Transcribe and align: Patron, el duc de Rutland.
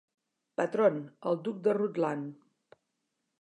Patron, 0.61 0.97
el 1.33 1.37
duc 1.49 1.61
de 1.69 1.77
Rutland. 1.81 2.81